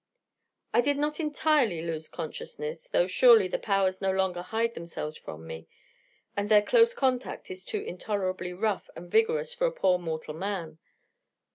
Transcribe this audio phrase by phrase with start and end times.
[0.73, 5.45] I did not entirely lose consciousness, though, surely, the Powers no longer hide themselves from
[5.45, 5.67] me,
[6.35, 10.79] and their close contact is too intolerably rough and vigorous for a poor mortal man.